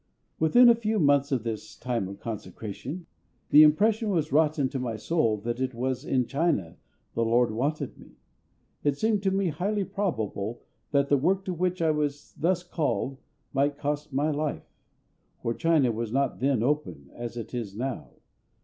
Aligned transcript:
Within 0.39 0.67
a 0.67 0.73
few 0.73 0.97
months 0.99 1.31
of 1.31 1.43
this 1.43 1.75
time 1.75 2.07
of 2.07 2.19
consecration 2.19 3.05
the 3.51 3.61
impression 3.61 4.09
was 4.09 4.31
wrought 4.31 4.57
into 4.57 4.79
my 4.79 4.95
soul 4.95 5.37
that 5.41 5.59
it 5.61 5.75
was 5.75 6.03
in 6.03 6.25
China 6.25 6.77
the 7.13 7.23
LORD 7.23 7.51
wanted 7.51 7.99
me. 7.99 8.13
It 8.83 8.97
seemed 8.97 9.21
to 9.21 9.29
me 9.29 9.49
highly 9.49 9.83
probable 9.83 10.63
that 10.89 11.09
the 11.09 11.17
work 11.17 11.45
to 11.45 11.53
which 11.53 11.83
I 11.83 11.91
was 11.91 12.33
thus 12.33 12.63
called 12.63 13.19
might 13.53 13.77
cost 13.77 14.11
my 14.11 14.31
life; 14.31 14.65
for 15.43 15.53
China 15.53 15.91
was 15.91 16.11
not 16.11 16.39
then 16.39 16.63
open 16.63 17.11
as 17.13 17.37
it 17.37 17.53
is 17.53 17.75
now. 17.75 18.09